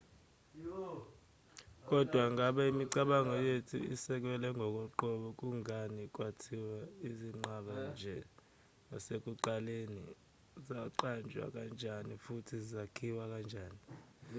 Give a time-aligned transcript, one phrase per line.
[1.87, 8.15] kodwa ingabe imicabango yethu isekelwe ngokoqobo kungani kwakhiwa izinqaba nje
[8.85, 9.99] kwasekuqaleni
[10.67, 13.81] zaqanjwa kanjani futhi zakhiwa kanjani